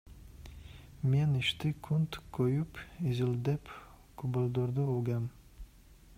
Мен 1.11 1.29
ишти 1.41 1.71
кунт 1.87 2.17
коюп 2.39 2.79
изилдеп, 3.11 3.71
күбөлөрдү 4.23 4.89
угам. 4.97 5.31